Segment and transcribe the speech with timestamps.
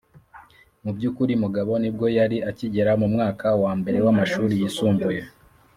[0.83, 5.21] mu by’ukuri mugabo nibwo yari akigera mu mwaka wa mbere w'amashuri yisumbuye